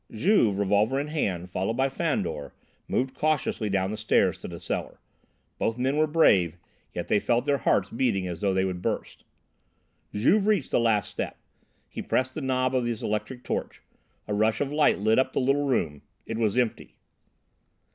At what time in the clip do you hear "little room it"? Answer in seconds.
15.39-16.39